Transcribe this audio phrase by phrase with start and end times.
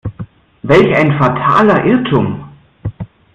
[0.63, 2.49] Welch ein fataler Irrtum!